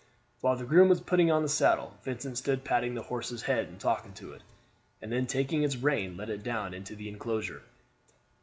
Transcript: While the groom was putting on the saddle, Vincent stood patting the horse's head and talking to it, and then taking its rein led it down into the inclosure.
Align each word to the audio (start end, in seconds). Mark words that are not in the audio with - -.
While 0.39 0.55
the 0.55 0.65
groom 0.65 0.89
was 0.89 0.99
putting 0.99 1.29
on 1.29 1.43
the 1.43 1.47
saddle, 1.47 1.93
Vincent 2.01 2.35
stood 2.39 2.63
patting 2.63 2.95
the 2.95 3.03
horse's 3.03 3.43
head 3.43 3.67
and 3.67 3.79
talking 3.79 4.13
to 4.15 4.33
it, 4.33 4.41
and 4.99 5.11
then 5.11 5.27
taking 5.27 5.61
its 5.61 5.75
rein 5.75 6.17
led 6.17 6.31
it 6.31 6.41
down 6.41 6.73
into 6.73 6.95
the 6.95 7.07
inclosure. 7.07 7.61